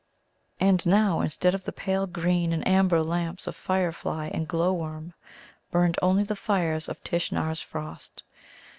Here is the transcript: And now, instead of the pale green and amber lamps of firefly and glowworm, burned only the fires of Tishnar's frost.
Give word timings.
And 0.59 0.83
now, 0.83 1.21
instead 1.21 1.53
of 1.53 1.65
the 1.65 1.71
pale 1.71 2.07
green 2.07 2.53
and 2.53 2.67
amber 2.67 3.03
lamps 3.03 3.45
of 3.45 3.55
firefly 3.55 4.31
and 4.33 4.47
glowworm, 4.47 5.13
burned 5.69 5.99
only 6.01 6.23
the 6.23 6.35
fires 6.35 6.89
of 6.89 7.03
Tishnar's 7.03 7.61
frost. 7.61 8.23